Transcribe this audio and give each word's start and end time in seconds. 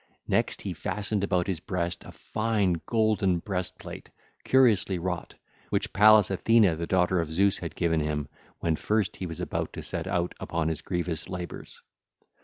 Next 0.27 0.63
he 0.63 0.73
fastened 0.73 1.23
about 1.23 1.45
his 1.45 1.59
breast 1.59 2.03
a 2.05 2.11
fine 2.11 2.81
golden 2.87 3.37
breast 3.37 3.77
plate, 3.77 4.09
curiously 4.43 4.97
wrought, 4.97 5.35
which 5.69 5.93
Pallas 5.93 6.31
Athene 6.31 6.63
the 6.75 6.87
daughter 6.87 7.19
of 7.21 7.31
Zeus 7.31 7.59
had 7.59 7.75
given 7.75 7.99
him 7.99 8.27
when 8.61 8.75
first 8.75 9.17
he 9.17 9.27
was 9.27 9.39
about 9.39 9.73
to 9.73 9.83
set 9.83 10.07
out 10.07 10.33
upon 10.39 10.69
his 10.69 10.81
grievous 10.81 11.29
labours. 11.29 11.83